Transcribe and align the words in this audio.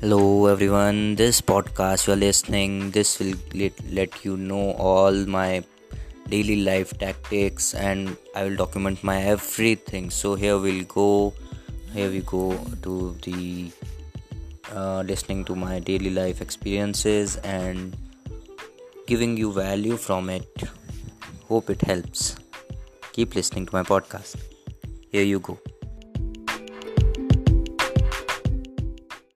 Hello 0.00 0.46
everyone, 0.46 1.16
this 1.16 1.40
podcast 1.40 2.06
you 2.06 2.12
are 2.12 2.16
listening, 2.16 2.92
this 2.92 3.18
will 3.18 3.34
let, 3.52 4.24
you 4.24 4.36
know 4.36 4.70
all 4.74 5.12
my 5.26 5.64
daily 6.28 6.62
life 6.62 6.96
tactics 6.96 7.74
and 7.74 8.16
I 8.32 8.44
will 8.44 8.54
document 8.54 9.02
my 9.02 9.20
everything. 9.20 10.10
So 10.10 10.36
here 10.36 10.56
we'll 10.56 10.84
go, 10.84 11.34
here 11.92 12.08
we 12.10 12.20
go 12.20 12.56
to 12.82 13.16
the 13.22 13.72
uh, 14.72 15.00
listening 15.00 15.44
to 15.46 15.56
my 15.56 15.80
daily 15.80 16.10
life 16.10 16.40
experiences 16.40 17.34
and 17.38 17.96
giving 19.08 19.36
you 19.36 19.52
value 19.52 19.96
from 19.96 20.30
it. 20.30 20.62
Hope 21.48 21.70
it 21.70 21.82
helps. 21.82 22.36
Keep 23.10 23.34
listening 23.34 23.66
to 23.66 23.74
my 23.74 23.82
podcast. 23.82 24.36
Here 25.10 25.24
you 25.24 25.40
go. 25.40 25.58